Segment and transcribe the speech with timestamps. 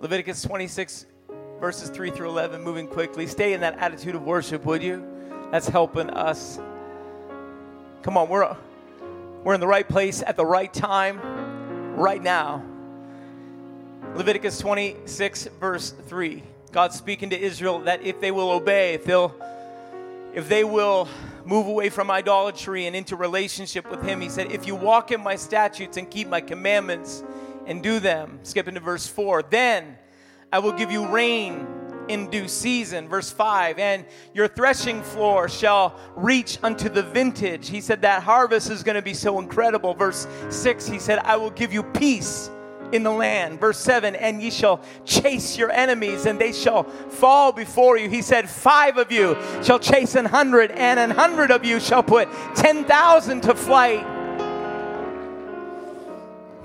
[0.00, 1.06] Leviticus 26,
[1.60, 3.26] verses 3 through 11, moving quickly.
[3.26, 5.04] Stay in that attitude of worship, would you?
[5.50, 6.60] That's helping us.
[8.02, 8.56] Come on, we're,
[9.42, 11.20] we're in the right place at the right time,
[11.96, 12.64] right now.
[14.14, 16.44] Leviticus 26, verse 3.
[16.70, 19.34] God speaking to Israel that if they will obey, if they'll
[20.34, 21.08] if they will
[21.44, 25.20] move away from idolatry and into relationship with him, he said, if you walk in
[25.20, 27.24] my statutes and keep my commandments
[27.68, 29.96] and do them, skip into verse 4, then
[30.52, 31.66] I will give you rain
[32.08, 33.08] in due season.
[33.08, 37.68] Verse 5, and your threshing floor shall reach unto the vintage.
[37.68, 39.92] He said that harvest is going to be so incredible.
[39.92, 42.50] Verse 6, he said, I will give you peace
[42.92, 43.60] in the land.
[43.60, 48.08] Verse 7 And ye shall chase your enemies, and they shall fall before you.
[48.08, 52.02] He said, Five of you shall chase an hundred, and an hundred of you shall
[52.02, 54.17] put 10,000 to flight.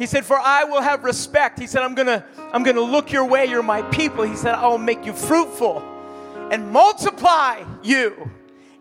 [0.04, 1.58] He said, For I will have respect.
[1.58, 4.26] He said, I'm gonna, I'm gonna look your way, you're my people.
[4.26, 5.82] He said, I will make you fruitful
[6.52, 8.30] and multiply you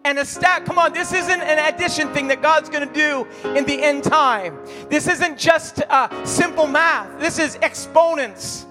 [0.04, 0.64] and a stat.
[0.64, 4.58] Come on, this isn't an addition thing that God's to do in the end time.
[4.90, 8.66] This isn't just uh, simple math, this is exponents.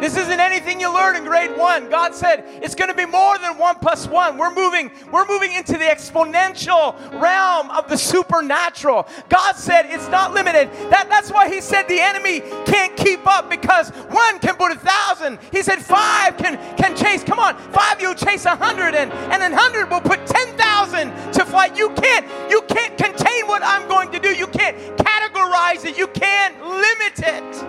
[0.00, 1.88] This isn't anything you learn in grade one.
[1.88, 4.36] God said it's going to be more than one plus one.
[4.36, 9.08] We're moving, we're moving into the exponential realm of the supernatural.
[9.28, 10.70] God said it's not limited.
[10.90, 14.78] That, that's why He said the enemy can't keep up because one can put a
[14.78, 15.38] thousand.
[15.52, 17.24] He said five can can chase.
[17.24, 21.10] Come on, five you'll chase a hundred, and and a hundred will put ten thousand
[21.32, 21.76] to flight.
[21.76, 24.28] You can't you can't contain what I'm going to do.
[24.28, 25.96] You can't categorize it.
[25.96, 27.64] You can't limit it.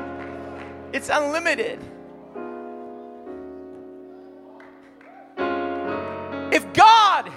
[0.94, 1.80] It's unlimited.
[6.56, 7.30] If God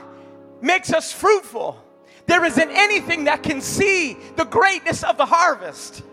[0.61, 1.77] makes us fruitful,
[2.27, 6.05] there isn't anything that can see the greatness of the harvest.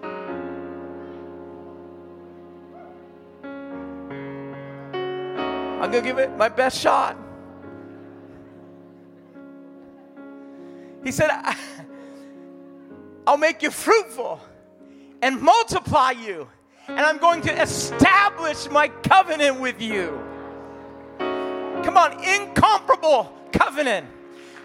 [5.83, 7.15] I'm going to give it my best shot.
[11.03, 11.29] He said,
[13.27, 14.41] I'll make you fruitful
[15.21, 16.49] and multiply you,
[16.87, 20.24] and I'm going to establish my covenant with you.
[21.85, 24.07] Come on, incomparable covenant.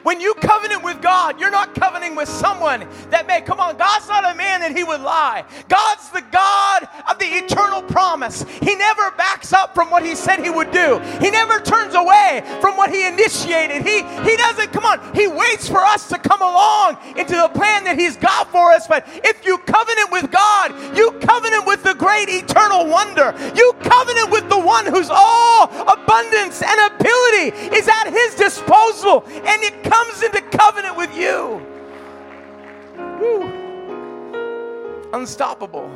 [0.02, 4.08] When you covenant with God, you're not covenanting with someone that may, come on, God's
[4.08, 5.44] not a man that he would lie.
[5.68, 8.44] God's the God of the eternal promise.
[8.62, 12.42] He never backs up from what he said he would do, he never turns away
[12.60, 13.82] from what he initiated.
[13.82, 17.84] He, he doesn't, come on, he waits for us to come along into the plan
[17.84, 18.86] that he's got for us.
[18.86, 23.34] But if you covenant with God, you covenant with the great eternal wonder.
[23.54, 29.24] You covenant with the one whose all abundance and ability is at his disposal.
[29.26, 31.60] And it comes into covenant with you.
[33.18, 33.50] Woo.
[35.12, 35.90] Unstoppable.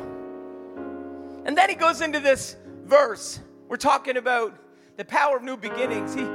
[1.45, 3.39] And then he goes into this verse.
[3.69, 4.53] We're talking about
[4.97, 6.13] the power of new beginnings.
[6.13, 6.27] He,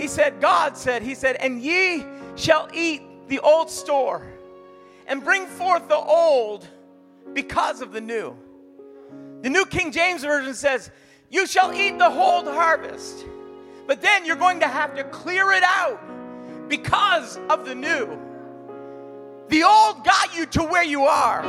[0.00, 2.04] he said, God said, He said, and ye
[2.36, 4.26] shall eat the old store
[5.08, 6.66] and bring forth the old
[7.32, 8.36] because of the new.
[9.42, 10.90] The New King James Version says,
[11.28, 13.24] You shall eat the whole harvest,
[13.88, 16.00] but then you're going to have to clear it out
[16.70, 18.18] because of the new.
[19.48, 21.42] The old got you to where you are,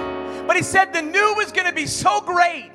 [0.47, 2.71] but he said the new is going to be so great.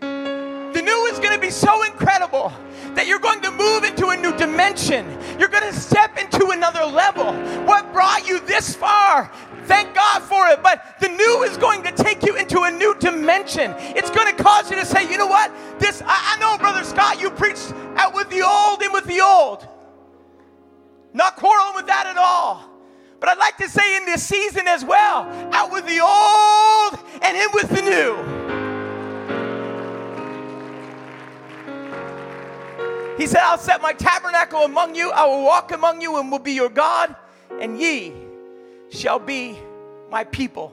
[0.00, 2.52] The new is going to be so incredible
[2.94, 5.06] that you're going to move into a new dimension.
[5.38, 7.32] You're going to step into another level.
[7.66, 9.30] What brought you this far?
[9.64, 10.62] Thank God for it.
[10.62, 13.74] But the new is going to take you into a new dimension.
[13.78, 15.52] It's going to cause you to say, you know what?
[15.78, 19.20] This, I, I know, Brother Scott, you preached out with the old and with the
[19.20, 19.68] old.
[21.12, 22.68] Not quarreling with that at all.
[23.20, 27.36] But I'd like to say in this season as well, out with the old and
[27.36, 28.38] in with the new.
[33.16, 36.38] He said, I'll set my tabernacle among you, I will walk among you and will
[36.38, 37.16] be your God,
[37.60, 38.12] and ye
[38.90, 39.58] shall be
[40.08, 40.72] my people.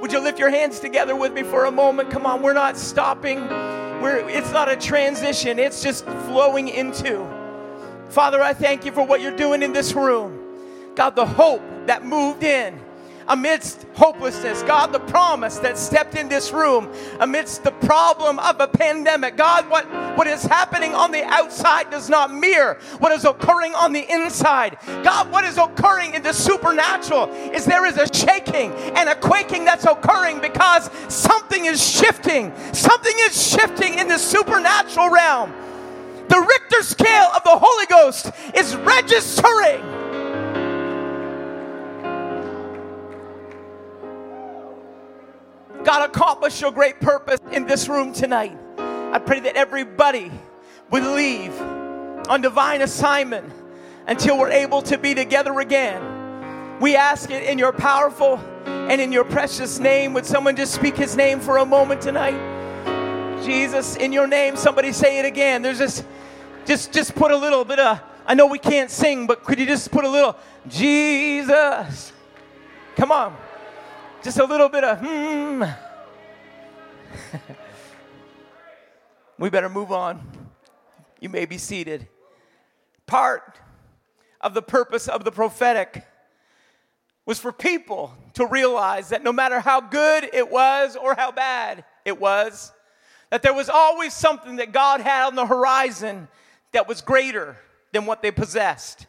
[0.00, 2.10] Would you lift your hands together with me for a moment?
[2.10, 3.40] Come on, we're not stopping.
[4.00, 7.31] We're, it's not a transition, it's just flowing into.
[8.12, 10.38] Father, I thank you for what you're doing in this room.
[10.94, 12.78] God, the hope that moved in
[13.26, 14.62] amidst hopelessness.
[14.64, 19.38] God, the promise that stepped in this room amidst the problem of a pandemic.
[19.38, 19.86] God, what,
[20.18, 24.76] what is happening on the outside does not mirror what is occurring on the inside.
[25.02, 29.64] God, what is occurring in the supernatural is there is a shaking and a quaking
[29.64, 32.52] that's occurring because something is shifting.
[32.74, 35.54] Something is shifting in the supernatural realm.
[36.32, 39.82] The Richter scale of the Holy Ghost is registering.
[45.84, 48.56] God, accomplish your great purpose in this room tonight.
[48.78, 50.32] I pray that everybody
[50.90, 51.52] would leave
[52.30, 53.52] on divine assignment
[54.06, 56.78] until we're able to be together again.
[56.80, 60.14] We ask it in your powerful and in your precious name.
[60.14, 62.62] Would someone just speak his name for a moment tonight?
[63.44, 65.60] Jesus, in your name, somebody say it again.
[65.62, 66.04] There's this,
[66.64, 69.66] just, just put a little bit of, I know we can't sing, but could you
[69.66, 70.36] just put a little,
[70.68, 72.12] Jesus?
[72.96, 73.36] Come on.
[74.22, 75.64] Just a little bit of, hmm.
[79.38, 80.22] we better move on.
[81.20, 82.08] You may be seated.
[83.06, 83.58] Part
[84.40, 86.06] of the purpose of the prophetic
[87.26, 91.84] was for people to realize that no matter how good it was or how bad
[92.04, 92.72] it was,
[93.30, 96.28] that there was always something that God had on the horizon
[96.72, 97.56] that was greater
[97.92, 99.06] than what they possessed.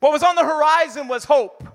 [0.00, 1.66] What was on the horizon was hope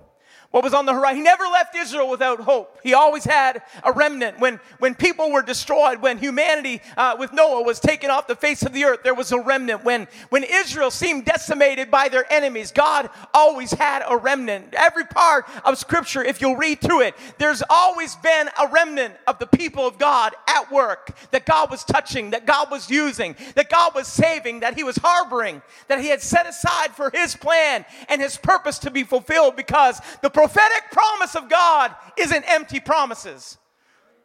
[0.51, 1.17] what was on the horizon.
[1.17, 2.79] He never left Israel without hope.
[2.83, 4.39] He always had a remnant.
[4.39, 8.63] When, when people were destroyed, when humanity uh, with Noah was taken off the face
[8.63, 9.83] of the earth, there was a remnant.
[9.83, 14.73] When, when Israel seemed decimated by their enemies, God always had a remnant.
[14.73, 19.39] Every part of Scripture, if you'll read through it, there's always been a remnant of
[19.39, 23.69] the people of God at work that God was touching, that God was using, that
[23.69, 27.85] God was saving, that He was harboring, that He had set aside for His plan
[28.09, 33.57] and His purpose to be fulfilled because the prophetic promise of God isn't empty promises.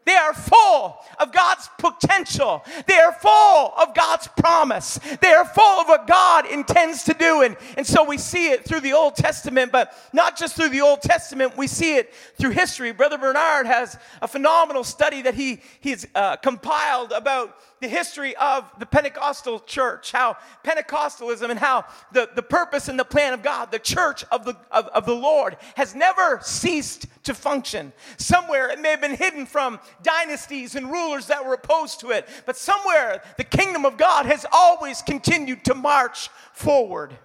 [0.05, 2.63] They are full of God's potential.
[2.87, 4.99] They are full of God's promise.
[5.21, 7.43] They are full of what God intends to do.
[7.43, 10.81] And, and so we see it through the Old Testament, but not just through the
[10.83, 12.93] Old Testament, we see it through history.
[12.93, 18.71] Brother Bernard has a phenomenal study that he, he's uh, compiled about the history of
[18.79, 23.73] the Pentecostal church, how Pentecostalism and how the, the purpose and the plan of God,
[23.73, 27.93] the church of the, of, of the Lord, has never ceased to function.
[28.19, 32.29] Somewhere it may have been hidden from dynasties and rulers that were opposed to it,
[32.47, 37.17] but somewhere the kingdom of God has always continued to march forward.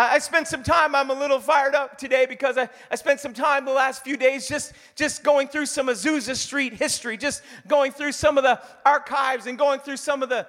[0.00, 3.34] I, spent some time, I'm a little fired up today because I, I spent some
[3.34, 7.90] time the last few days just, just going through some Azusa Street history, just going
[7.90, 10.46] through some of the archives and going through some of the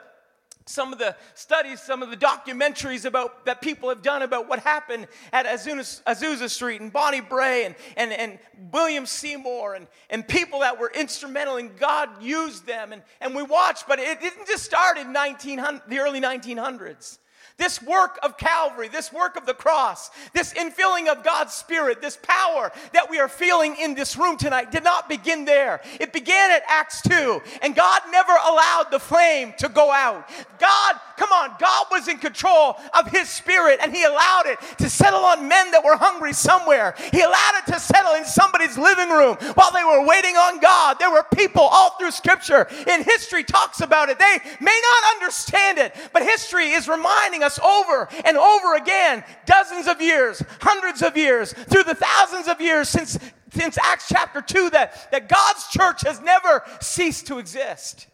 [0.67, 4.59] some of the studies, some of the documentaries about that people have done about what
[4.59, 8.37] happened at Azusa, Azusa Street and Bonnie Brae and, and, and
[8.71, 12.93] William Seymour and, and people that were instrumental and God used them.
[12.93, 17.17] And, and we watched, but it didn't just start in 1900, the early 1900s.
[17.59, 22.17] This work of Calvary, this work of the cross, this infilling of God's Spirit, this
[22.23, 25.81] power that we are feeling in this room tonight did not begin there.
[25.99, 30.29] It began at Acts 2, and God never allowed the flame to go out.
[30.57, 34.89] God, come on, God was in control of His Spirit, and He allowed it to
[34.89, 36.95] settle on men that were hungry somewhere.
[37.11, 40.95] He allowed it to settle in somebody's living room while they were waiting on God.
[40.97, 44.17] There were people all through Scripture, and history talks about it.
[44.17, 49.23] They may not understand it, but history is reminding us us over and over again,
[49.45, 53.17] dozens of years, hundreds of years, through the thousands of years since,
[53.51, 58.07] since Acts chapter 2, that, that God's church has never ceased to exist.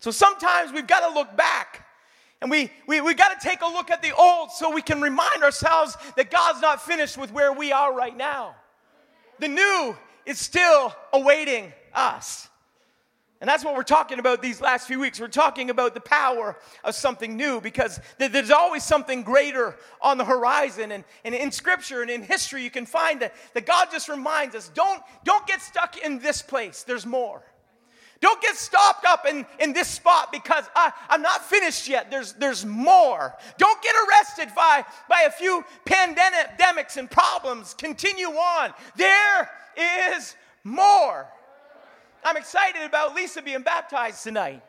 [0.00, 1.84] So sometimes we've got to look back.
[2.40, 5.00] And we, we, we got to take a look at the old so we can
[5.00, 8.54] remind ourselves that God's not finished with where we are right now.
[9.40, 12.48] The new is still awaiting us.
[13.40, 15.20] And that's what we're talking about these last few weeks.
[15.20, 20.24] We're talking about the power of something new because there's always something greater on the
[20.24, 20.90] horizon.
[20.90, 24.56] And, and in scripture and in history, you can find that, that God just reminds
[24.56, 27.42] us don't, don't get stuck in this place, there's more.
[28.20, 32.10] Don't get stopped up in, in this spot because I, I'm not finished yet.
[32.10, 33.36] There's, there's more.
[33.58, 37.74] Don't get arrested by, by a few pandemics and problems.
[37.74, 38.74] Continue on.
[38.96, 39.48] There
[40.16, 41.28] is more.
[42.28, 44.62] I'm excited about Lisa being baptized tonight.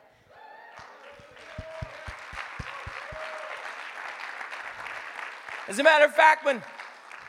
[5.68, 6.62] As a matter of fact, when,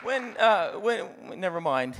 [0.03, 1.97] when, uh, when, never mind.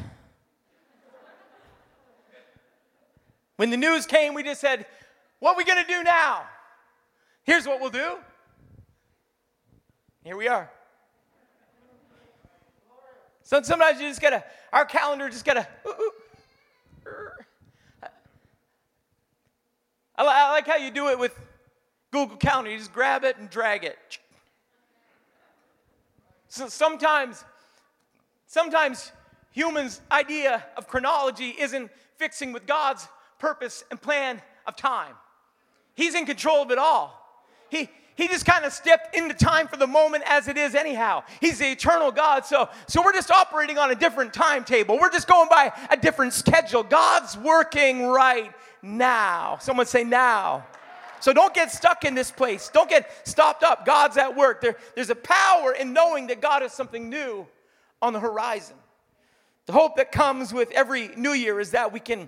[3.58, 4.86] When the news came, we just said,
[5.40, 6.44] What are we going to do now?
[7.44, 8.16] Here's what we'll do.
[10.24, 10.72] Here we are.
[13.44, 16.12] So sometimes you just gotta, our calendar just gotta, ooh, ooh,
[20.28, 21.38] I, I like how you do it with
[22.12, 22.72] Google Calendar.
[22.72, 23.98] You just grab it and drag it.
[26.48, 27.44] So sometimes,
[28.48, 29.12] sometimes
[29.52, 33.08] humans' idea of chronology isn't fixing with God's
[33.40, 35.14] purpose and plan of time.
[35.96, 37.18] He's in control of it all.
[37.70, 41.24] He, he just kind of stepped into time for the moment as it is anyhow.
[41.40, 42.46] He's the eternal God.
[42.46, 45.00] So, so we're just operating on a different timetable.
[45.00, 46.84] We're just going by a different schedule.
[46.84, 48.52] God's working right
[48.82, 49.58] now.
[49.60, 50.66] Someone say now.
[51.20, 52.70] So don't get stuck in this place.
[52.74, 53.86] Don't get stopped up.
[53.86, 54.62] God's at work.
[54.62, 57.48] There, there's a power in knowing that God has something new
[58.02, 58.76] on the horizon.
[59.68, 62.28] The hope that comes with every new year is that we can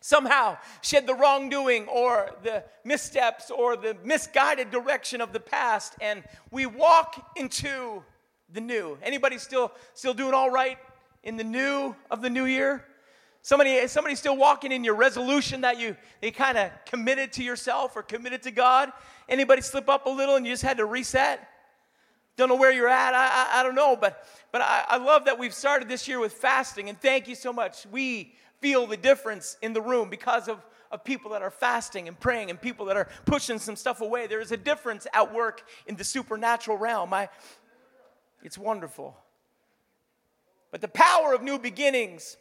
[0.00, 6.22] somehow shed the wrongdoing or the missteps or the misguided direction of the past and
[6.50, 8.02] we walk into
[8.52, 8.96] the new.
[9.02, 10.78] Anybody still still doing all right
[11.22, 12.84] in the new of the new year?
[13.46, 17.94] Somebody, somebody still walking in your resolution that you, you kind of committed to yourself
[17.94, 18.90] or committed to God?
[19.28, 21.48] Anybody slip up a little and you just had to reset?
[22.36, 23.14] Don't know where you're at.
[23.14, 26.18] I, I, I don't know, but, but I, I love that we've started this year
[26.18, 27.86] with fasting, and thank you so much.
[27.92, 30.58] We feel the difference in the room because of,
[30.90, 34.26] of people that are fasting and praying and people that are pushing some stuff away.
[34.26, 37.14] There is a difference at work in the supernatural realm.
[37.14, 37.28] I,
[38.42, 39.16] it's wonderful.
[40.72, 42.38] But the power of new beginnings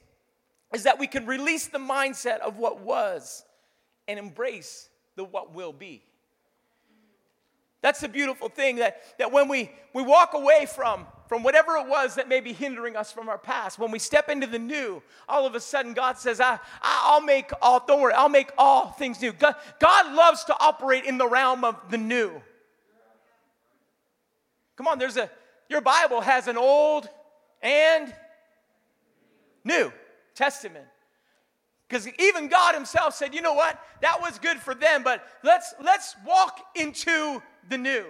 [0.73, 3.43] is that we can release the mindset of what was
[4.07, 6.03] and embrace the what will be.
[7.81, 11.87] That's the beautiful thing that, that when we, we walk away from, from whatever it
[11.87, 15.03] was that may be hindering us from our past, when we step into the new,
[15.29, 18.87] all of a sudden God says, I, I'll make all, don't worry, I'll make all
[18.89, 19.31] things new.
[19.31, 22.41] God, God loves to operate in the realm of the new.
[24.77, 25.29] Come on, there's a,
[25.69, 27.07] your Bible has an old
[27.61, 28.11] and
[29.63, 29.91] new.
[30.35, 30.85] Testament.
[31.87, 33.79] Because even God Himself said, you know what?
[34.01, 38.05] That was good for them, but let's let's walk into the new.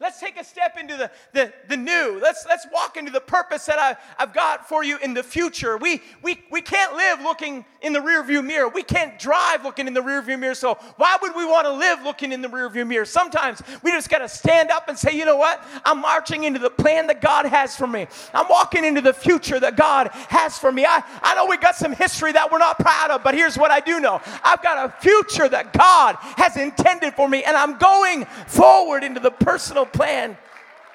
[0.00, 2.20] Let's take a step into the, the, the new.
[2.22, 5.76] Let's, let's walk into the purpose that I, I've got for you in the future.
[5.76, 8.68] We, we, we can't live looking in the rearview mirror.
[8.68, 10.54] We can't drive looking in the rearview mirror.
[10.54, 13.04] So why would we want to live looking in the rearview mirror?
[13.04, 15.64] Sometimes we just got to stand up and say, you know what?
[15.84, 18.06] I'm marching into the plan that God has for me.
[18.32, 20.84] I'm walking into the future that God has for me.
[20.86, 23.72] I, I know we got some history that we're not proud of, but here's what
[23.72, 24.20] I do know.
[24.44, 29.18] I've got a future that God has intended for me, and I'm going forward into
[29.18, 30.36] the personal plan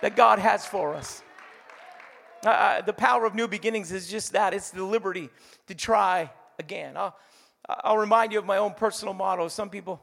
[0.02, 1.24] that God has for us.
[2.46, 5.30] Uh, uh, the power of new beginnings is just that it's the liberty
[5.68, 6.98] to try again.
[6.98, 7.16] I'll,
[7.70, 9.48] I'll remind you of my own personal motto.
[9.48, 10.02] Some people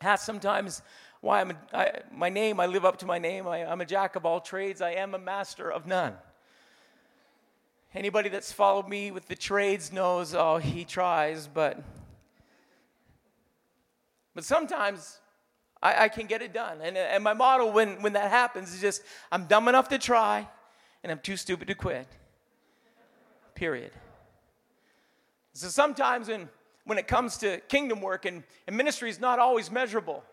[0.00, 0.82] ask sometimes
[1.20, 3.46] why I'm a, I, my name, I live up to my name.
[3.46, 6.14] I, I'm a jack of all trades, I am a master of none.
[7.94, 11.82] Anybody that's followed me with the trades knows, oh, he tries, but
[14.34, 15.18] but sometimes
[15.82, 16.78] I, I can get it done.
[16.82, 20.48] And, and my motto when, when that happens is just I'm dumb enough to try
[21.02, 22.06] and I'm too stupid to quit.
[23.54, 23.92] Period.
[25.52, 26.48] So sometimes when,
[26.84, 30.24] when it comes to kingdom work and, and ministry is not always measurable.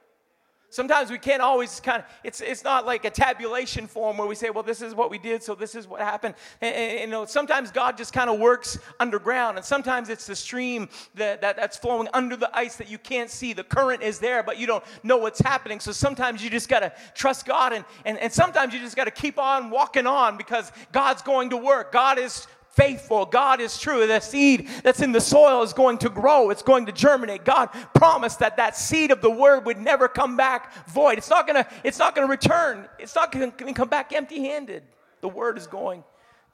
[0.70, 4.36] Sometimes we can't always kind of, it's, it's not like a tabulation form where we
[4.36, 6.36] say, well, this is what we did, so this is what happened.
[6.62, 10.36] And, and you know, sometimes God just kind of works underground, and sometimes it's the
[10.36, 13.54] stream that, that, that's flowing under the ice that you can't see.
[13.54, 15.80] The current is there, but you don't know what's happening.
[15.80, 19.06] So sometimes you just got to trust God, and, and, and sometimes you just got
[19.06, 21.92] to keep on walking on because God's going to work.
[21.92, 23.26] God is faithful.
[23.26, 24.06] God is true.
[24.06, 27.46] The seed that's in the soil is going to grow, it's going to germinate.
[27.46, 31.18] God promised that that seed of the word would never come back void.
[31.18, 32.88] It's not going to it's not going to return.
[33.00, 34.84] It's not going to come back empty-handed.
[35.22, 36.04] The word is going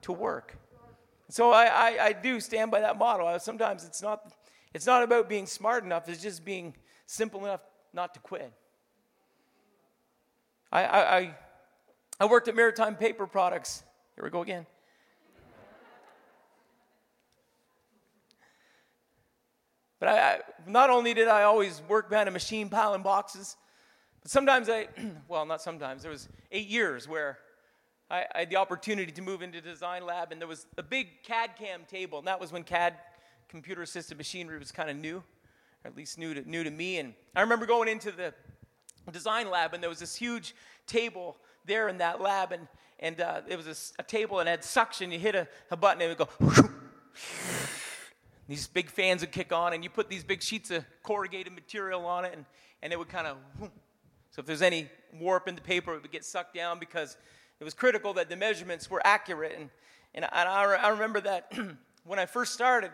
[0.04, 0.58] to work.
[1.30, 3.38] So I, I, I do stand by that model.
[3.40, 4.32] Sometimes it's not
[4.74, 6.75] it's not about being smart enough, it's just being
[7.06, 7.62] simple enough
[7.94, 8.54] not to quit.
[10.72, 11.36] I, I,
[12.22, 13.84] I worked at Maritime Paper Products.
[14.16, 14.66] Here we go again.
[20.01, 23.55] But I, I, not only did I always work behind a machine piling boxes,
[24.24, 24.88] but sometimes I,
[25.27, 27.38] well, not sometimes, there was eight years where
[28.10, 31.22] I, I, had the opportunity to move into design lab, and there was a big
[31.22, 32.96] CAD CAM table, and that was when CAD,
[33.48, 36.98] computer assisted machinery, was kind of new, or at least new to, new to me.
[36.98, 38.34] And I remember going into the
[39.12, 40.55] design lab, and there was this huge
[40.88, 42.67] table there in that lab, and,
[43.01, 45.12] and uh, it was a, a, table and it had suction.
[45.12, 46.70] You hit a, a button, and it would go.
[48.51, 52.05] these big fans would kick on, and you put these big sheets of corrugated material
[52.05, 52.43] on it, and,
[52.84, 53.38] and it would kind of.
[54.31, 57.15] So if there's any warp in the paper, it would get sucked down because
[57.62, 59.55] it was critical that the measurements were accurate.
[59.58, 59.70] And,
[60.13, 61.53] and I, I remember that
[62.05, 62.91] when I first started,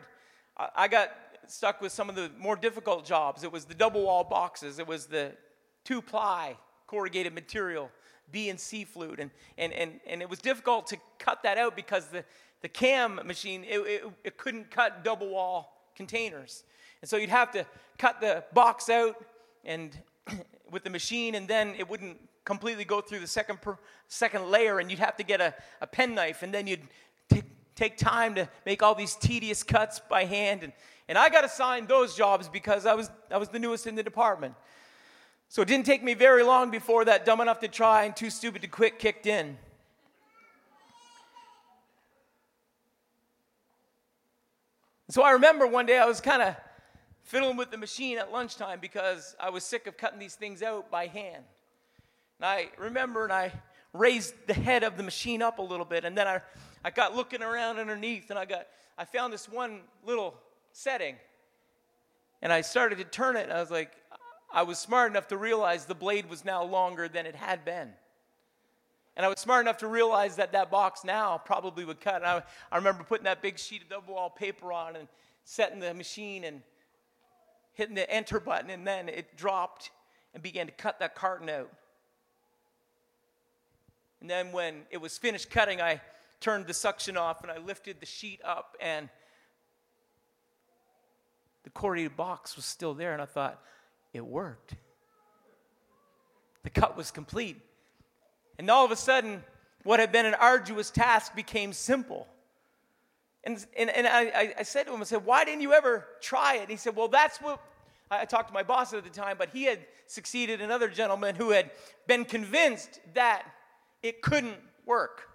[0.57, 1.09] I, I got
[1.47, 3.43] stuck with some of the more difficult jobs.
[3.43, 5.31] It was the double wall boxes, it was the
[5.83, 7.89] two ply corrugated material,
[8.31, 9.19] B and C flute.
[9.19, 12.23] And, and, and, and it was difficult to cut that out because the,
[12.61, 16.63] the cam machine, it, it, it couldn't cut double wall containers.
[17.01, 17.65] And so you'd have to
[17.97, 19.15] cut the box out
[19.63, 19.97] and
[20.71, 24.79] with the machine, and then it wouldn't completely go through the second, per, second layer,
[24.79, 26.81] and you'd have to get a, a penknife, and then you'd
[27.29, 27.43] t-
[27.75, 30.63] take time to make all these tedious cuts by hand.
[30.63, 30.73] And,
[31.07, 34.03] and I got assigned those jobs because I was, I was the newest in the
[34.03, 34.55] department.
[35.49, 38.29] So it didn't take me very long before that dumb enough to try and too
[38.29, 39.57] stupid to quit kicked in.
[45.09, 46.55] So I remember one day I was kind of
[47.23, 50.91] fiddling with the machine at lunchtime because I was sick of cutting these things out
[50.91, 51.43] by hand.
[52.39, 53.53] And I remember and I
[53.93, 56.41] raised the head of the machine up a little bit and then I,
[56.83, 60.35] I got looking around underneath and I got I found this one little
[60.73, 61.15] setting.
[62.41, 63.93] And I started to turn it and I was like
[64.53, 67.93] I was smart enough to realize the blade was now longer than it had been.
[69.17, 72.17] And I was smart enough to realize that that box now probably would cut.
[72.17, 75.07] And I, I remember putting that big sheet of double wall paper on and
[75.43, 76.61] setting the machine and
[77.73, 79.89] hitting the enter button, and then it dropped
[80.35, 81.71] and began to cut that carton out.
[84.21, 85.99] And then when it was finished cutting, I
[86.39, 89.09] turned the suction off and I lifted the sheet up, and
[91.63, 93.13] the corrugated box was still there.
[93.13, 93.59] And I thought,
[94.13, 94.75] it worked.
[96.63, 97.61] The cut was complete.
[98.57, 99.43] And all of a sudden,
[99.83, 102.27] what had been an arduous task became simple.
[103.43, 106.55] And, and, and I, I said to him, I said, why didn't you ever try
[106.55, 106.61] it?
[106.61, 107.61] And he said, well, that's what
[108.09, 111.51] I talked to my boss at the time, but he had succeeded another gentleman who
[111.51, 111.71] had
[112.07, 113.43] been convinced that
[114.01, 115.29] it couldn't work.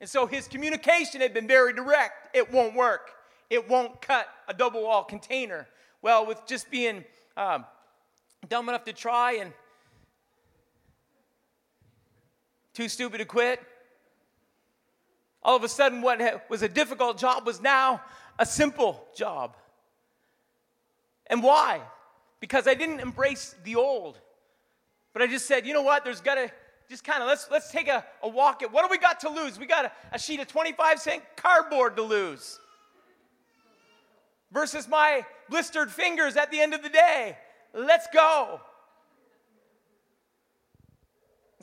[0.00, 2.36] And so his communication had been very direct.
[2.36, 3.10] It won't work.
[3.50, 5.66] It won't cut a double wall container.
[6.02, 7.04] Well, with just being
[7.36, 7.64] um,
[8.48, 9.52] dumb enough to try and
[12.74, 13.60] too stupid to quit.
[15.42, 18.00] All of a sudden, what was a difficult job was now
[18.38, 19.56] a simple job.
[21.26, 21.80] And why?
[22.40, 24.18] Because I didn't embrace the old.
[25.12, 26.04] But I just said, you know what?
[26.04, 26.50] There's got to
[26.90, 29.30] just kind of let's let's take a, a walk at what do we got to
[29.30, 29.58] lose?
[29.58, 32.58] We got a, a sheet of 25 cent cardboard to lose.
[34.52, 37.36] Versus my blistered fingers at the end of the day.
[37.72, 38.60] Let's go.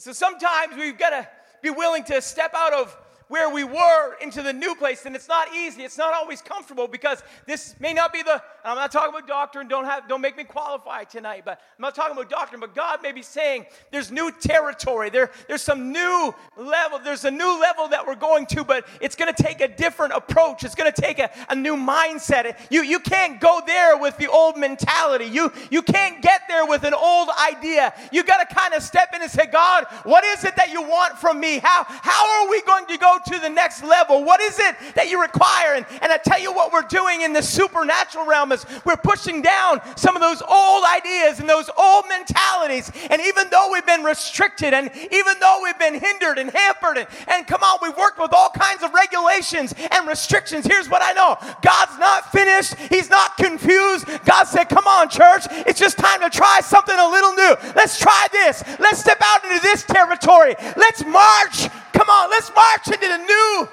[0.02, 1.28] So sometimes we've got to
[1.62, 2.98] be willing to step out of
[3.32, 5.06] where we were into the new place.
[5.06, 5.84] And it's not easy.
[5.84, 9.70] It's not always comfortable because this may not be the, I'm not talking about doctrine,
[9.70, 13.02] don't have, don't make me qualify tonight, but I'm not talking about doctrine, but God
[13.02, 15.10] may be saying there's new territory.
[15.10, 17.00] There, there's some new level.
[17.00, 20.12] There's a new level that we're going to, but it's going to take a different
[20.12, 20.66] approach.
[20.66, 22.60] It's going to take a, a new mindset.
[22.70, 25.26] You, you can't go there with the old mentality.
[25.26, 27.94] You, you can't get there with an old idea.
[28.12, 30.82] You got to kind of step in and say, God, what is it that you
[30.82, 31.60] want from me?
[31.60, 34.24] How, how are we going to go to the next level?
[34.24, 35.76] What is it that you require?
[35.76, 39.42] And, and I tell you what we're doing in the supernatural realm is we're pushing
[39.42, 42.92] down some of those old ideas and those old mentalities.
[43.10, 47.08] And even though we've been restricted and even though we've been hindered and hampered and,
[47.28, 50.66] and come on, we've worked with all kinds of regulations and restrictions.
[50.66, 54.08] Here's what I know God's not finished, He's not confused.
[54.26, 57.56] God said, Come on, church, it's just time to try something a little new.
[57.76, 58.64] Let's try this.
[58.80, 60.56] Let's step out into this territory.
[60.78, 61.70] Let's march
[62.02, 63.70] Come on, let's march into the new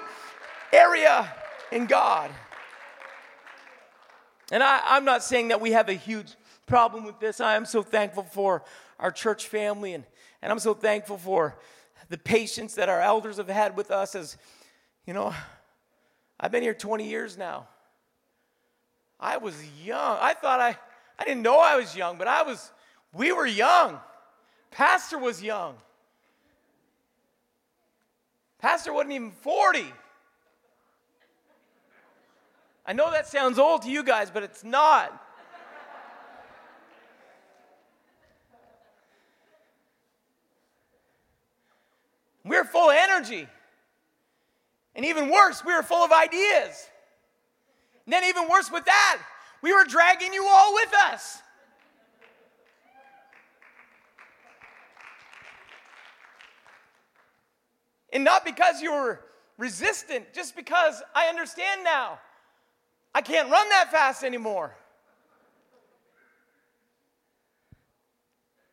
[0.71, 1.33] area
[1.73, 2.31] in God.
[4.53, 6.35] And I, am not saying that we have a huge
[6.67, 7.41] problem with this.
[7.41, 8.65] I am so thankful for
[8.99, 10.05] our church family, and,
[10.43, 11.57] and I'm so thankful for
[12.11, 14.37] the patience that our elders have had with us as,
[15.07, 15.33] you know,
[16.39, 17.67] I've been here 20 years now.
[19.19, 20.19] I was young.
[20.21, 20.77] I thought I,
[21.19, 22.73] I didn't know I was young, but I was,
[23.11, 23.99] we were young.
[24.71, 25.77] Pastor was young.
[28.59, 29.85] Pastor wasn't even 40.
[32.85, 35.25] I know that sounds old to you guys, but it's not.
[42.45, 43.47] We're full of energy.
[44.95, 46.89] And even worse, we were full of ideas.
[48.07, 49.19] And then, even worse with that,
[49.61, 51.43] we were dragging you all with us.
[58.13, 59.21] And not because you were
[59.59, 62.19] resistant, just because I understand now.
[63.15, 64.75] I can't run that fast anymore.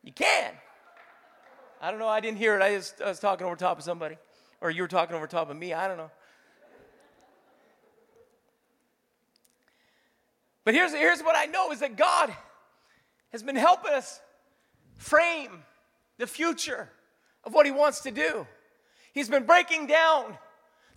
[0.02, 0.52] You can.
[1.80, 2.08] I don't know.
[2.08, 2.62] I didn't hear it.
[2.62, 4.16] I, just, I was talking over top of somebody.
[4.60, 5.74] Or you were talking over top of me.
[5.74, 6.10] I don't know.
[10.64, 12.34] But here's, here's what I know is that God
[13.30, 14.20] has been helping us
[14.96, 15.62] frame
[16.18, 16.90] the future
[17.44, 18.46] of what He wants to do.
[19.16, 20.36] He's been breaking down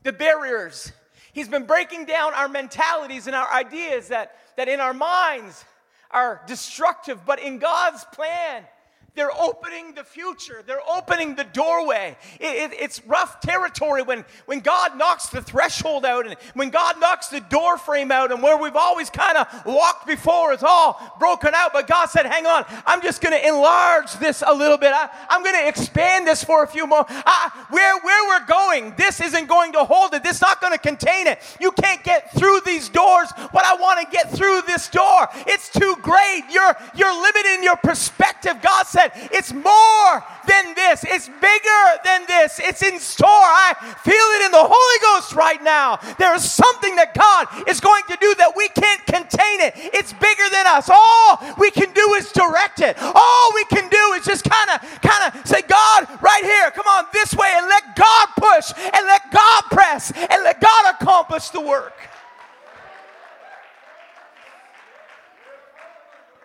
[0.04, 0.92] the barriers.
[1.32, 5.64] He's been breaking down our mentalities and our ideas that, that in our minds
[6.12, 8.66] are destructive, but in God's plan,
[9.15, 10.63] they're opening the future.
[10.65, 12.17] They're opening the doorway.
[12.39, 17.00] It, it, it's rough territory when, when God knocks the threshold out and when God
[17.00, 21.15] knocks the door frame out and where we've always kind of walked before is all
[21.19, 21.74] broken out.
[21.74, 24.93] But God said, hang on, I'm just going to enlarge this a little bit.
[24.93, 27.06] I, am going to expand this for a few more.
[27.10, 30.24] Uh, where, where we're going, this isn't going to hold it.
[30.24, 31.39] This is not going to contain it.
[31.60, 35.28] You can't get through these doors, but I want to get through this door.
[35.48, 36.43] It's too great.
[36.52, 38.58] You're, you're limited in your perspective.
[38.62, 41.06] God said, it's more than this.
[41.08, 42.60] It's bigger than this.
[42.60, 43.28] It's in store.
[43.30, 45.98] I feel it in the Holy Ghost right now.
[46.17, 49.74] There is something that God is going to do that we can't contain it.
[49.76, 50.89] It's bigger than us.
[50.91, 52.98] All we can do is direct it.
[53.00, 56.88] All we can do is just kind of, kind of say, God, right here, come
[56.88, 61.50] on this way, and let God push, and let God press, and let God accomplish
[61.50, 61.93] the work.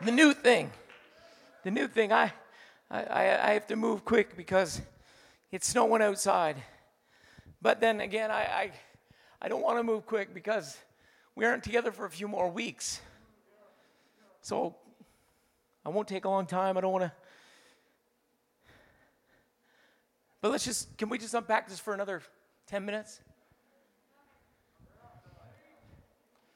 [0.05, 0.71] The new thing,
[1.63, 2.33] the new thing, I,
[2.91, 4.81] I, I have to move quick because
[5.51, 6.57] it's snowing outside.
[7.63, 8.73] But then again, I, I,
[9.41, 10.77] I don't want to move quick because
[11.35, 13.01] we aren't together for a few more weeks.
[14.43, 14.77] So
[15.85, 16.77] I won't take a long time.
[16.77, 17.13] I don't want to.
[20.41, 22.21] But let's just, can we just unpack this for another
[22.67, 23.21] 10 minutes?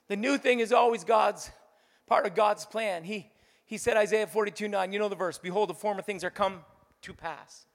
[0.09, 1.51] The new thing is always God's,
[2.07, 3.05] part of God's plan.
[3.05, 3.31] He,
[3.69, 6.65] he said, Isaiah 42 9, you know the verse, Behold, the former things are come
[7.03, 7.67] to pass,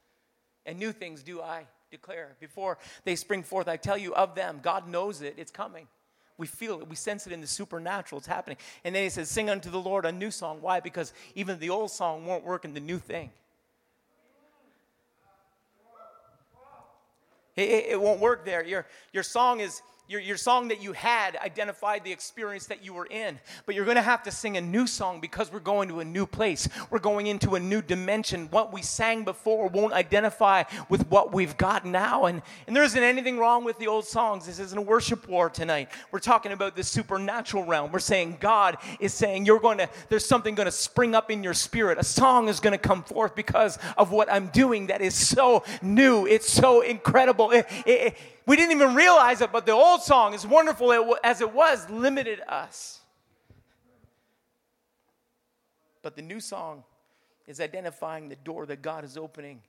[0.65, 2.35] and new things do I declare.
[2.39, 4.59] Before they spring forth, I tell you of them.
[4.61, 5.87] God knows it, it's coming.
[6.39, 8.57] We feel it, we sense it in the supernatural, it's happening.
[8.83, 10.57] And then he says, Sing unto the Lord a new song.
[10.61, 10.79] Why?
[10.79, 13.29] Because even the old song won't work in the new thing.
[17.55, 18.65] It, it, it won't work there.
[18.65, 22.93] Your, your song is your, your song that you had identified the experience that you
[22.93, 25.87] were in, but you're going to have to sing a new song because we're going
[25.87, 26.67] to a new place.
[26.89, 28.47] We're going into a new dimension.
[28.51, 32.25] What we sang before won't identify with what we've got now.
[32.25, 34.45] And, and there isn't anything wrong with the old songs.
[34.45, 35.89] This isn't a worship war tonight.
[36.11, 37.91] We're talking about the supernatural realm.
[37.91, 41.43] We're saying God is saying you're going to, there's something going to spring up in
[41.43, 41.97] your spirit.
[41.97, 45.63] A song is going to come forth because of what I'm doing that is so
[45.81, 46.25] new.
[46.25, 47.51] It's so incredible.
[47.51, 51.53] It, it, we didn't even realize it, but the old song, as wonderful as it
[51.53, 52.99] was, limited us.
[56.01, 56.83] But the new song
[57.47, 59.61] is identifying the door that God is opening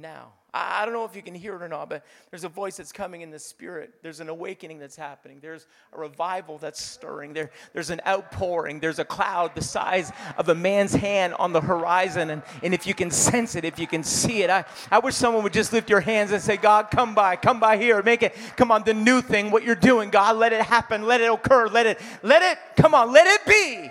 [0.00, 0.32] now.
[0.54, 2.90] I don't know if you can hear it or not, but there's a voice that's
[2.90, 3.92] coming in the spirit.
[4.02, 5.40] There's an awakening that's happening.
[5.42, 7.34] There's a revival that's stirring.
[7.34, 8.80] There, there's an outpouring.
[8.80, 12.30] There's a cloud the size of a man's hand on the horizon.
[12.30, 15.16] And, and if you can sense it, if you can see it, I, I wish
[15.16, 18.02] someone would just lift your hands and say, God, come by, come by here.
[18.02, 21.20] Make it, come on, the new thing, what you're doing, God, let it happen, let
[21.20, 23.90] it occur, let it, let it, come on, let it be.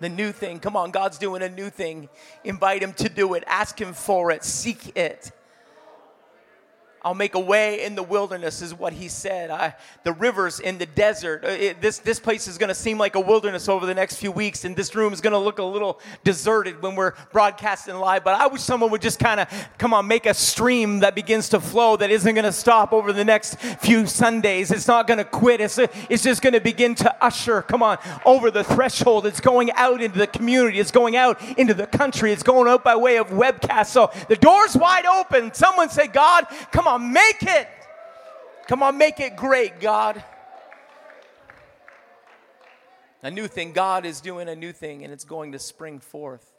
[0.00, 0.58] The new thing.
[0.58, 2.08] Come on, God's doing a new thing.
[2.44, 5.30] Invite Him to do it, ask Him for it, seek it.
[7.02, 9.50] I'll make a way in the wilderness, is what he said.
[9.50, 11.44] I, the rivers in the desert.
[11.44, 14.16] Uh, it, this, this place is going to seem like a wilderness over the next
[14.16, 17.94] few weeks, and this room is going to look a little deserted when we're broadcasting
[17.94, 18.22] live.
[18.22, 21.48] But I wish someone would just kind of, come on, make a stream that begins
[21.50, 24.70] to flow that isn't going to stop over the next few Sundays.
[24.70, 25.62] It's not going to quit.
[25.62, 29.24] It's, it's just going to begin to usher, come on, over the threshold.
[29.24, 32.84] It's going out into the community, it's going out into the country, it's going out
[32.84, 33.86] by way of webcast.
[33.86, 35.54] So the door's wide open.
[35.54, 37.68] Someone say, God, come on on, make it.
[38.66, 40.22] Come on, make it great, God.
[43.22, 43.72] A new thing.
[43.72, 46.52] God is doing a new thing and it's going to spring forth.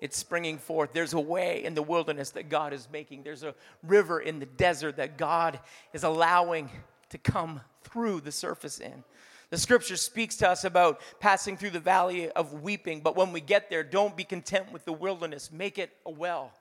[0.00, 0.92] It's springing forth.
[0.92, 4.46] There's a way in the wilderness that God is making, there's a river in the
[4.46, 5.58] desert that God
[5.92, 6.70] is allowing
[7.10, 9.02] to come through the surface in.
[9.50, 13.40] The scripture speaks to us about passing through the valley of weeping, but when we
[13.40, 16.52] get there, don't be content with the wilderness, make it a well.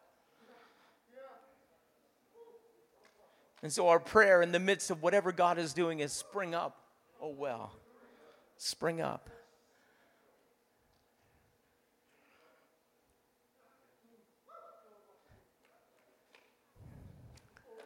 [3.67, 6.77] And so our prayer in the midst of whatever God is doing is spring up,
[7.21, 7.73] oh well.
[8.57, 9.29] Spring up.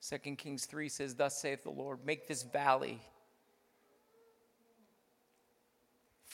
[0.00, 3.00] Second Kings 3 says, Thus saith the Lord, make this valley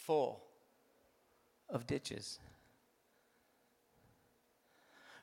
[0.09, 0.40] full
[1.68, 2.38] of ditches.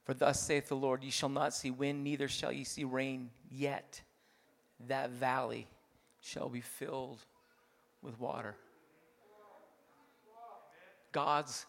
[0.04, 3.32] For thus saith the Lord, ye shall not see wind, neither shall ye see rain,
[3.50, 4.00] yet
[4.88, 5.66] that valley
[6.22, 7.18] shall be filled
[8.04, 8.56] with water.
[11.12, 11.66] God's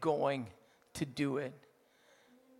[0.00, 0.48] going
[0.94, 1.54] to do it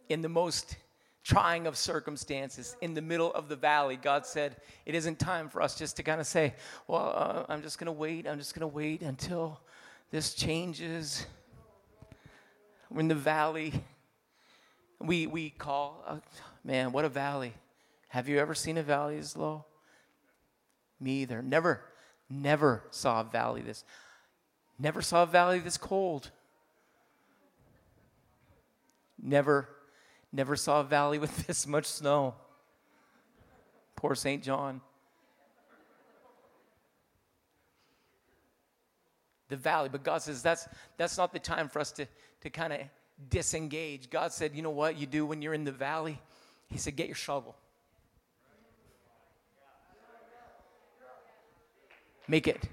[0.08, 0.76] in the most
[1.24, 5.60] trying of circumstances in the middle of the valley, God said, It isn't time for
[5.60, 6.54] us just to kind of say,
[6.86, 8.28] Well, uh, I'm just going to wait.
[8.28, 9.58] I'm just going to wait until
[10.10, 11.26] this changes.
[12.90, 13.72] We're in the valley.
[15.00, 16.18] We, we call, uh,
[16.64, 17.52] man, what a valley.
[18.08, 19.64] Have you ever seen a valley as low?
[21.00, 21.42] Me either.
[21.42, 21.82] Never,
[22.30, 23.84] never saw a valley this.
[24.78, 26.30] Never saw a valley this cold.
[29.22, 29.68] Never
[30.36, 32.34] Never saw a valley with this much snow.
[33.96, 34.42] Poor St.
[34.42, 34.82] John.
[39.48, 42.06] The valley, but God says that's that's not the time for us to,
[42.40, 42.80] to kind of
[43.30, 44.10] disengage.
[44.10, 46.18] God said, you know what you do when you're in the valley?
[46.68, 47.54] He said, get your shovel.
[52.28, 52.68] Make it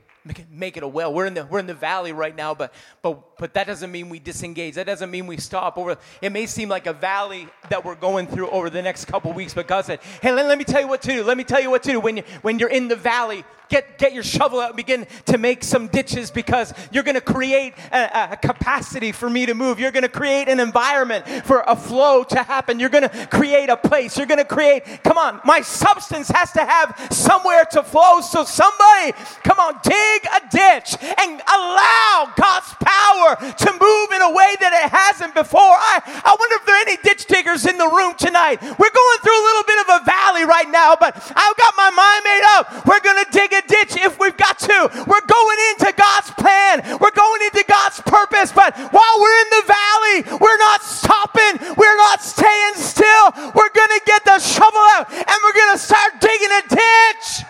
[0.49, 1.13] make it, a well.
[1.13, 4.09] We're in the we're in the valley right now, but but but that doesn't mean
[4.09, 4.75] we disengage.
[4.75, 5.77] That doesn't mean we stop.
[5.77, 9.33] Over it may seem like a valley that we're going through over the next couple
[9.33, 11.23] weeks, but God said, "Hey, let, let me tell you what to do.
[11.23, 13.43] Let me tell you what to do when you when you're in the valley.
[13.73, 17.21] Get, get your shovel out and begin to make some ditches because you're going to
[17.21, 19.79] create a, a, capacity for me to move.
[19.79, 22.79] You're going to create an environment for a flow to happen.
[22.79, 24.15] You're going to create a place.
[24.15, 28.21] You're going to create, come on, my substance has to have somewhere to flow.
[28.21, 34.31] So somebody, come on, dig a ditch and allow God's power to move in a
[34.31, 35.73] way that it hasn't before.
[35.73, 38.61] I, I wonder if there are any ditch diggers in the room tonight.
[38.61, 41.89] We're going through a little bit of a valley right now, but I've got my
[41.89, 42.85] mind made up.
[42.85, 44.77] We're going to dig a ditch if we've got to.
[45.07, 46.83] We're going into God's plan.
[46.99, 48.51] We're going into God's purpose.
[48.51, 51.59] But while we're in the valley, we're not stopping.
[51.77, 53.25] We're not staying still.
[53.55, 57.45] We're going to get the shovel out and we're going to start digging a ditch.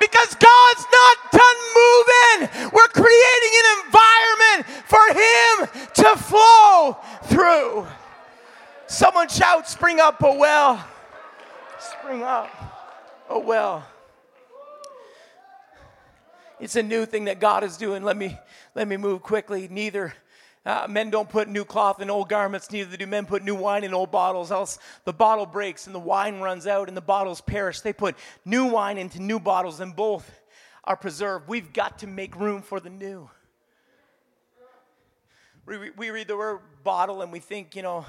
[0.00, 2.70] Because God's not done moving.
[2.72, 7.86] We're creating an environment for Him to flow through.
[8.86, 10.86] Someone shout, Spring up, oh well.
[11.80, 12.48] Spring up,
[13.28, 13.86] oh well.
[16.60, 18.02] It's a new thing that God is doing.
[18.02, 18.36] Let me
[18.74, 19.68] let me move quickly.
[19.70, 20.12] Neither
[20.66, 23.84] uh, men don't put new cloth in old garments, neither do men put new wine
[23.84, 27.40] in old bottles, else the bottle breaks and the wine runs out and the bottles
[27.40, 27.80] perish.
[27.80, 30.28] They put new wine into new bottles and both
[30.84, 31.48] are preserved.
[31.48, 33.30] We've got to make room for the new.
[35.64, 38.06] We, we read the word bottle and we think, you know,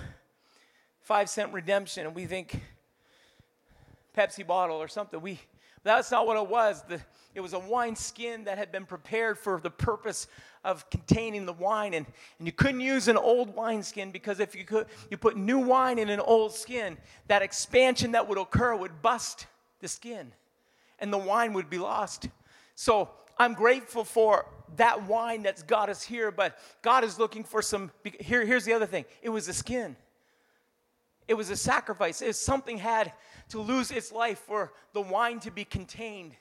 [1.09, 2.61] five cent redemption, and we think
[4.15, 5.19] Pepsi bottle or something.
[5.19, 5.39] We,
[5.81, 6.83] that's not what it was.
[6.83, 7.01] The,
[7.33, 10.27] it was a wine skin that had been prepared for the purpose
[10.63, 11.95] of containing the wine.
[11.95, 12.05] And,
[12.37, 15.57] and you couldn't use an old wine skin because if you, could, you put new
[15.57, 16.95] wine in an old skin,
[17.27, 19.47] that expansion that would occur would bust
[19.79, 20.31] the skin
[20.99, 22.29] and the wine would be lost.
[22.75, 24.45] So I'm grateful for
[24.75, 27.89] that wine that's got us here, but God is looking for some.
[28.19, 29.95] Here, here's the other thing it was the skin.
[31.29, 32.23] It was a sacrifice.
[32.23, 33.13] If something had
[33.49, 36.33] to lose its life for the wine to be contained.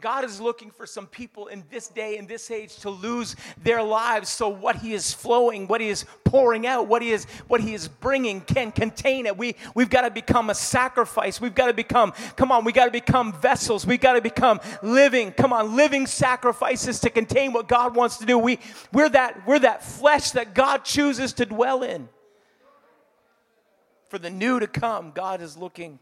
[0.00, 3.82] God is looking for some people in this day, in this age, to lose their
[3.82, 7.60] lives so what He is flowing, what He is pouring out, what He is, what
[7.60, 9.36] He is bringing can contain it.
[9.36, 11.40] We, we've got to become a sacrifice.
[11.40, 13.86] We've got to become, come on, we got to become vessels.
[13.86, 18.26] We've got to become living, come on, living sacrifices to contain what God wants to
[18.26, 18.38] do.
[18.38, 18.58] We,
[18.92, 22.08] we're, that, we're that flesh that God chooses to dwell in.
[24.12, 25.98] For the new to come, God is looking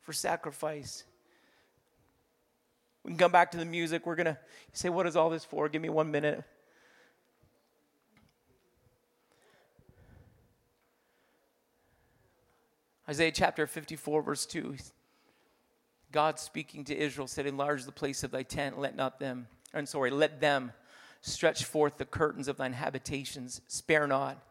[0.00, 1.04] for sacrifice.
[3.04, 4.06] We can come back to the music.
[4.06, 4.38] We're going to
[4.72, 5.68] say, What is all this for?
[5.68, 6.42] Give me one minute.
[13.06, 14.76] Isaiah chapter 54, verse 2.
[16.10, 19.84] God speaking to Israel said, Enlarge the place of thy tent, let not them, I'm
[19.84, 20.72] sorry, let them
[21.20, 24.42] stretch forth the curtains of thine habitations, spare not,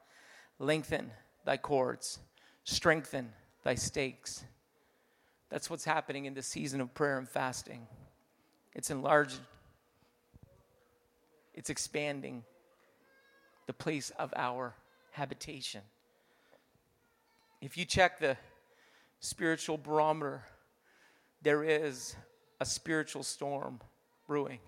[0.60, 1.10] lengthen
[1.46, 2.20] thy cords,
[2.64, 3.30] strengthen
[3.64, 4.44] thy stakes.
[5.50, 7.88] That's what's happening in the season of prayer and fasting.
[8.74, 9.40] It's enlarged,
[11.54, 12.44] it's expanding
[13.68, 14.76] the place of our
[15.12, 15.82] habitation.
[17.62, 18.38] If you check the
[19.20, 20.44] spiritual barometer,
[21.42, 22.16] there is
[22.60, 23.80] a spiritual storm
[24.28, 24.60] brewing.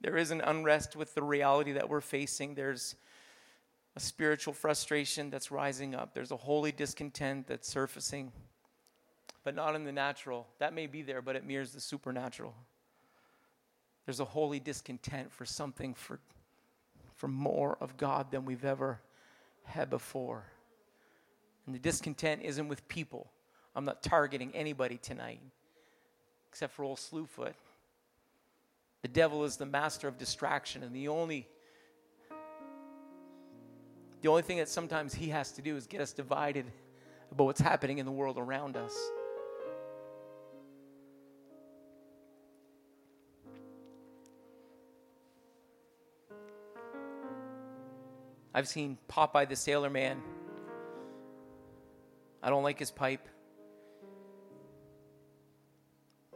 [0.00, 2.54] There is an unrest with the reality that we're facing.
[2.54, 2.94] There's
[3.96, 6.14] a spiritual frustration that's rising up.
[6.14, 8.32] There's a holy discontent that's surfacing
[9.44, 10.48] but not in the natural.
[10.58, 12.54] That may be there, but it mirrors the supernatural.
[14.06, 16.18] There's a holy discontent for something for,
[17.14, 19.00] for more of God than we've ever
[19.64, 20.44] had before.
[21.66, 23.30] And the discontent isn't with people.
[23.76, 25.40] I'm not targeting anybody tonight,
[26.48, 27.54] except for old Slewfoot.
[29.02, 31.46] The devil is the master of distraction, and the only
[34.24, 36.64] The only thing that sometimes He has to do is get us divided
[37.30, 38.96] about what's happening in the world around us.
[48.54, 50.22] I've seen Popeye the Sailor Man.
[52.42, 53.28] I don't like his pipe,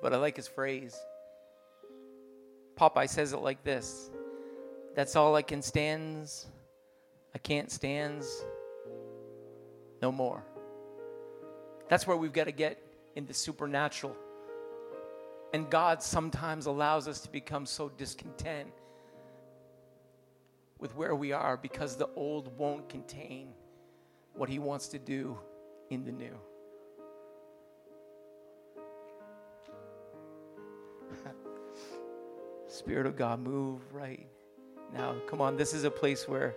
[0.03, 0.95] but I like his phrase.
[2.77, 4.11] Popeye says it like this
[4.95, 6.49] That's all I can stands.
[7.35, 8.45] I can't stands
[10.01, 10.43] no more.
[11.89, 12.83] That's where we've got to get
[13.17, 14.15] in the supernatural.
[15.53, 18.69] And God sometimes allows us to become so discontent
[20.79, 23.49] with where we are because the old won't contain
[24.35, 25.39] what He wants to do
[25.91, 26.39] in the new.
[32.69, 34.27] Spirit of God, move right
[34.93, 35.17] now.
[35.27, 36.55] Come on, this is a place where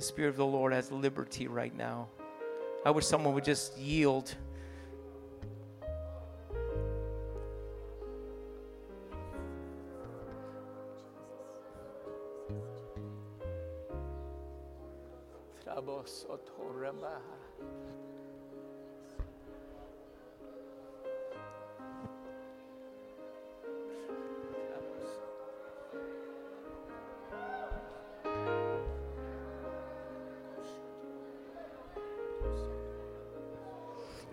[0.00, 2.08] the Spirit of the Lord has liberty right now.
[2.86, 4.34] I wish someone would just yield.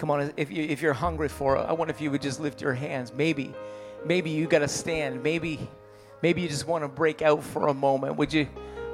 [0.08, 2.40] Come on, if, you, if you're hungry for it, I wonder if you would just
[2.40, 3.12] lift your hands.
[3.12, 3.54] Maybe,
[4.06, 5.22] maybe you got to stand.
[5.22, 5.60] Maybe,
[6.24, 8.16] maybe you just want to break out for a moment.
[8.16, 8.48] Would you,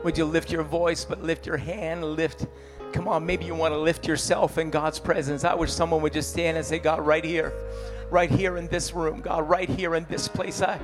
[0.03, 2.47] would you lift your voice, but lift your hand, lift
[2.93, 5.43] Come on, maybe you want to lift yourself in God's presence.
[5.43, 7.53] I wish someone would just stand and say, God, right here,
[8.09, 10.63] right here in this room, God, right here in this place.
[10.63, 10.79] I,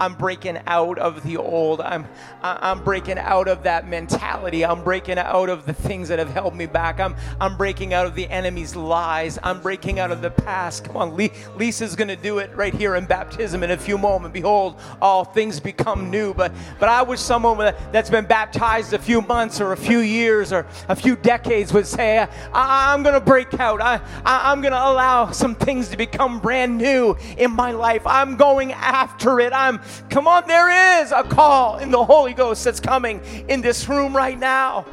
[0.00, 1.80] I'm breaking out of the old.
[1.80, 2.06] I'm
[2.42, 4.64] I'm breaking out of that mentality.
[4.64, 7.00] I'm breaking out of the things that have held me back.
[7.00, 9.38] I'm I'm breaking out of the enemy's lies.
[9.42, 10.84] I'm breaking out of the past.
[10.84, 11.16] Come on,
[11.56, 14.32] Lisa's going to do it right here in baptism in a few moments.
[14.32, 16.34] Behold, all things become new.
[16.34, 20.52] But but I wish someone that's been baptized a few months or a few years
[20.52, 23.80] or a few decades would say, I, am going to break out.
[23.80, 28.02] I, I I'm going to allow some things to become brand new in my life.
[28.06, 29.52] I'm going after it.
[29.52, 29.80] I'm
[30.10, 34.16] Come on, there is a call in the Holy Ghost that's coming in this room
[34.16, 34.86] right now.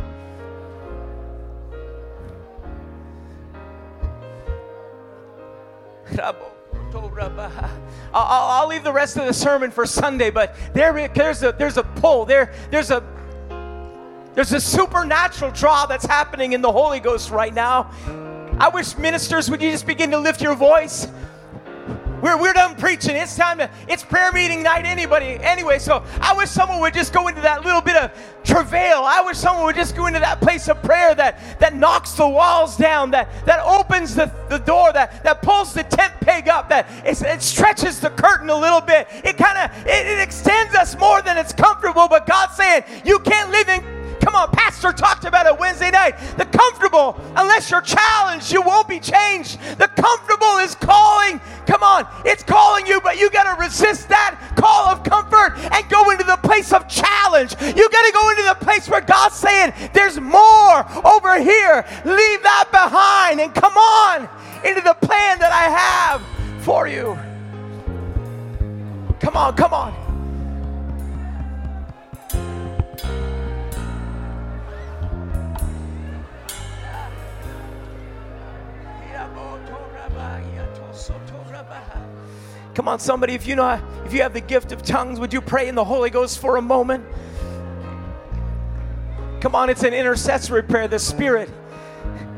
[8.14, 11.84] I'll, leave the rest of the sermon for Sunday, but there, there's a there's a
[11.84, 13.04] pull there there's a
[14.34, 17.92] there's a supernatural draw that's happening in the Holy Ghost right now.
[18.60, 21.08] I wish ministers would you just begin to lift your voice.
[22.22, 23.16] We're, we're done preaching.
[23.16, 25.38] It's time to, it's prayer meeting night anybody.
[25.42, 28.12] Anyway, so I wish someone would just go into that little bit of
[28.44, 29.04] travail.
[29.06, 32.28] I wish someone would just go into that place of prayer that, that knocks the
[32.28, 36.70] walls down, that, that opens the, the door, that, that pulls the tent peg up,
[36.70, 39.08] that it stretches the curtain a little bit.
[39.24, 43.20] It kind of, it, it extends us more than it's comfortable, but God's saying, you
[43.20, 46.18] can't live in Come on, Pastor talked about it Wednesday night.
[46.38, 49.60] The comfortable, unless you're challenged, you won't be changed.
[49.78, 51.40] The comfortable is calling.
[51.66, 55.90] Come on, it's calling you, but you got to resist that call of comfort and
[55.90, 57.54] go into the place of challenge.
[57.60, 61.86] You got to go into the place where God's saying, There's more over here.
[62.06, 64.30] Leave that behind and come on
[64.64, 67.18] into the plan that I have for you.
[69.20, 70.01] Come on, come on.
[82.74, 85.42] Come on, somebody, if you know if you have the gift of tongues, would you
[85.42, 87.06] pray in the Holy Ghost for a moment?
[89.42, 90.88] Come on, it's an intercessory prayer.
[90.88, 91.50] The Spirit,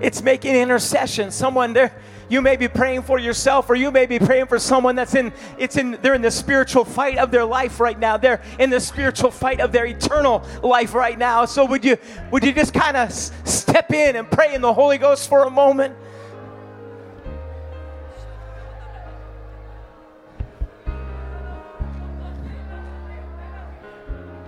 [0.01, 1.31] it's making intercession.
[1.31, 1.93] Someone there,
[2.29, 5.33] you may be praying for yourself, or you may be praying for someone that's in.
[5.57, 5.99] It's in.
[6.01, 8.17] They're in the spiritual fight of their life right now.
[8.17, 11.45] They're in the spiritual fight of their eternal life right now.
[11.45, 11.97] So would you
[12.31, 15.49] would you just kind of step in and pray in the Holy Ghost for a
[15.49, 15.95] moment?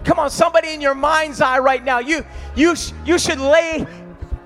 [0.06, 2.00] Come on, somebody in your mind's eye right now.
[2.00, 2.24] You
[2.56, 2.76] you
[3.06, 3.86] you should lay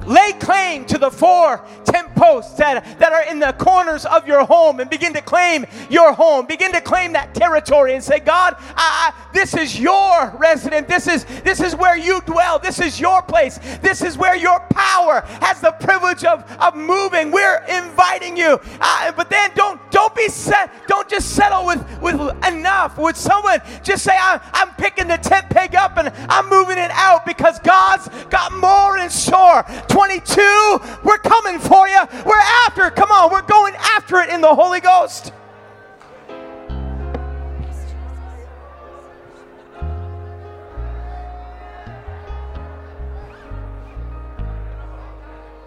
[0.07, 4.45] lay claim to the four tent posts that, that are in the corners of your
[4.45, 6.45] home and begin to claim your home.
[6.45, 10.87] Begin to claim that territory and say, God, I, I, this is your resident.
[10.87, 12.59] This is this is where you dwell.
[12.59, 13.57] This is your place.
[13.81, 17.31] This is where your power has the privilege of, of moving.
[17.31, 18.59] We're inviting you.
[18.81, 20.71] Uh, but then don't don't be set.
[20.87, 22.97] Don't just settle with with enough.
[22.97, 26.91] Would someone just say, I'm, I'm picking the tent peg up and I'm moving it
[26.91, 29.63] out because God's got more in store.
[29.87, 32.01] 22, we're coming for you.
[32.25, 32.35] We're
[32.65, 32.95] after it.
[32.95, 35.33] Come on, we're going after it in the Holy Ghost.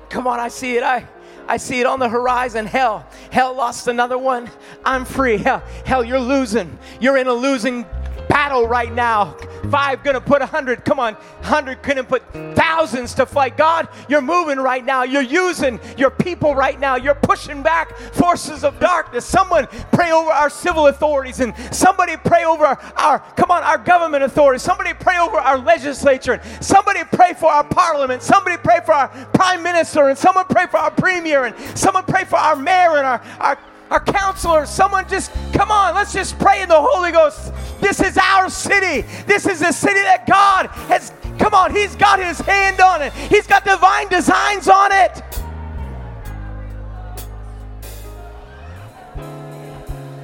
[0.08, 0.82] Come on, I see it.
[0.82, 1.06] I
[1.48, 2.66] I see it on the horizon.
[2.66, 4.50] Hell, hell lost another one.
[4.84, 5.38] I'm free.
[5.38, 6.78] Hell, hell, you're losing.
[7.00, 7.86] You're in a losing
[8.28, 9.36] battle right now.
[9.70, 10.84] Five gonna put a hundred.
[10.84, 12.22] Come on, hundred couldn't put
[12.54, 13.56] thousands to fight.
[13.56, 15.02] God, you're moving right now.
[15.02, 16.96] You're using your people right now.
[16.96, 19.24] You're pushing back forces of darkness.
[19.24, 24.24] Someone pray over our civil authorities and somebody pray over our, come on, our government
[24.24, 24.62] authorities.
[24.62, 26.34] Somebody pray over our legislature.
[26.34, 28.22] And somebody pray for our parliament.
[28.22, 32.24] Somebody pray for our prime minister and someone pray for our premier and someone pray
[32.24, 33.58] for our mayor and our, our
[33.92, 37.51] our councilors, someone just, come on, let's just pray in the Holy Ghost.
[37.82, 39.02] This is our city.
[39.26, 43.12] This is the city that God has, come on, He's got His hand on it,
[43.12, 45.20] He's got divine designs on it.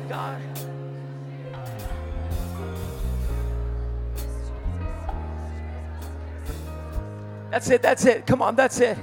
[0.08, 0.40] God.
[7.50, 8.24] That's it, that's it.
[8.24, 8.96] Come on, that's it.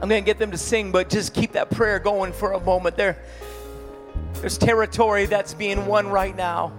[0.00, 2.60] I'm going to get them to sing, but just keep that prayer going for a
[2.60, 2.96] moment.
[2.96, 3.18] There,
[4.34, 6.72] there's territory that's being won right now.